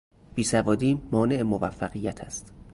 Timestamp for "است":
2.21-2.53